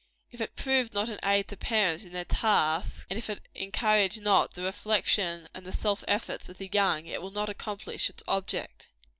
[0.31, 4.19] If it prove not an aid to parents, in their task, and if it encourage
[4.19, 8.23] not the reflection and the self efforts of the young, it will not accomplish its
[8.27, 8.89] object.